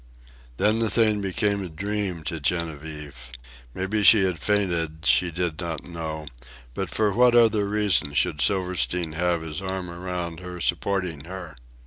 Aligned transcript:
Then 0.57 0.79
the 0.79 0.89
thing 0.89 1.21
became 1.21 1.63
a 1.63 1.69
dream 1.69 2.23
to 2.23 2.39
Genevieve. 2.39 3.29
Maybe 3.75 4.01
she 4.01 4.23
had 4.23 4.39
fainted, 4.39 5.05
she 5.05 5.29
did 5.29 5.59
not 5.61 5.83
know, 5.83 6.25
but 6.73 6.89
for 6.89 7.11
what 7.13 7.35
other 7.35 7.69
reason 7.69 8.15
should 8.15 8.41
Silverstein 8.41 9.11
have 9.11 9.43
his 9.43 9.61
arm 9.61 9.91
around 9.91 10.39
her 10.39 10.59
supporting 10.59 11.25
her? 11.25 11.55